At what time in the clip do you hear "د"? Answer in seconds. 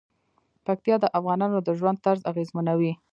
1.01-1.05, 1.63-1.69